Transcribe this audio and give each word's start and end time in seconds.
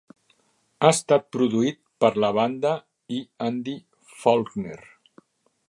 Ha 0.85 0.89
estat 0.93 1.27
produït 1.35 1.77
per 2.05 2.11
la 2.25 2.31
banda 2.39 2.71
i 3.19 3.21
Andy 3.49 3.77
Faulkner. 4.23 4.83